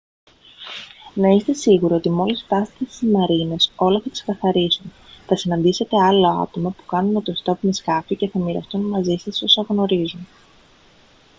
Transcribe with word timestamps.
να 1.13 1.29
είστε 1.29 1.53
σίγουροι 1.53 1.93
ότι 1.93 2.09
μόλις 2.09 2.43
φτάσετε 2.43 2.85
στις 2.87 3.01
μαρίνες 3.09 3.71
όλα 3.75 3.99
θα 4.01 4.09
ξεκαθαρίσουν 4.09 4.91
θα 5.27 5.35
συναντήσετε 5.35 6.01
άλλα 6.03 6.29
άτομα 6.41 6.71
που 6.71 6.85
κάνουν 6.85 7.15
ωτοστόπ 7.15 7.63
με 7.63 7.73
σκάφη 7.73 8.15
και 8.15 8.27
θα 8.29 8.39
μοιραστούν 8.39 8.81
μαζί 8.85 9.15
σας 9.17 9.41
όσα 9.41 9.65
γνωρίζουν 9.69 10.27